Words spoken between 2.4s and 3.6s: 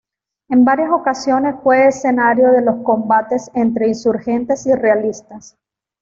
de los combates